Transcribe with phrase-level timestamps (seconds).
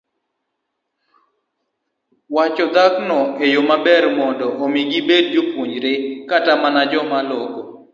[2.35, 5.85] wacho dhokgo e yo maber mondo omi gibed jopuonj
[6.29, 7.61] kata mana joma loko